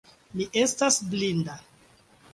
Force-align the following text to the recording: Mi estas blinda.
Mi 0.39 0.47
estas 0.61 0.97
blinda. 1.13 1.59